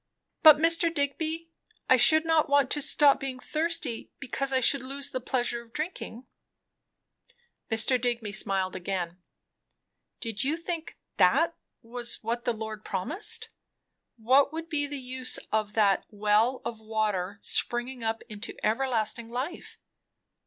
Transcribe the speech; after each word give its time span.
"But, 0.41 0.57
Mr. 0.57 0.91
Digby, 0.91 1.51
I 1.87 1.95
should 1.95 2.25
not 2.25 2.49
want 2.49 2.71
to 2.71 2.81
stop 2.81 3.19
being 3.19 3.37
thirsty, 3.37 4.09
because 4.17 4.51
I 4.51 4.59
should 4.59 4.81
lose 4.81 5.11
the 5.11 5.21
pleasure 5.21 5.61
of 5.61 5.73
drinking." 5.73 6.25
Mr. 7.69 8.01
Digby 8.01 8.31
smiled 8.31 8.75
again. 8.75 9.21
"Did 10.19 10.43
you 10.43 10.57
think 10.57 10.97
that 11.17 11.55
was 11.83 12.15
what 12.23 12.45
the 12.45 12.53
Lord 12.53 12.83
promised? 12.83 13.49
What 14.17 14.51
would 14.51 14.69
be 14.69 14.87
the 14.87 14.97
use 14.97 15.37
of 15.51 15.75
that 15.75 16.07
'well 16.09 16.63
of 16.65 16.79
water, 16.79 17.37
springing 17.43 18.03
up 18.03 18.23
into 18.27 18.57
everlasting 18.65 19.29
life'? 19.29 19.77